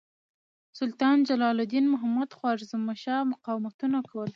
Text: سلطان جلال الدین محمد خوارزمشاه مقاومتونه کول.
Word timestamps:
سلطان 0.79 1.17
جلال 1.29 1.57
الدین 1.59 1.85
محمد 1.93 2.29
خوارزمشاه 2.37 3.21
مقاومتونه 3.33 3.97
کول. 4.09 4.29